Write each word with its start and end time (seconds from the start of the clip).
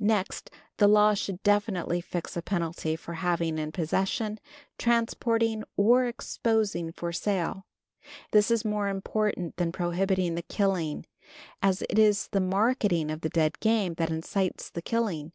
Next, 0.00 0.50
the 0.76 0.86
law 0.86 1.14
should 1.14 1.42
definitely 1.42 2.02
fix 2.02 2.36
a 2.36 2.42
penalty 2.42 2.94
for 2.94 3.14
having 3.14 3.56
in 3.58 3.72
possession, 3.72 4.38
transporting 4.76 5.64
or 5.78 6.04
exposing 6.04 6.92
for 6.92 7.10
sale. 7.10 7.64
This 8.32 8.50
is 8.50 8.66
more 8.66 8.88
important 8.88 9.56
than 9.56 9.72
prohibiting 9.72 10.34
the 10.34 10.42
killing, 10.42 11.06
as 11.62 11.80
it 11.88 11.98
is 11.98 12.28
the 12.32 12.38
marketing 12.40 13.10
of 13.10 13.22
dead 13.22 13.60
game 13.60 13.94
that 13.94 14.10
incites 14.10 14.68
the 14.68 14.82
killing. 14.82 15.32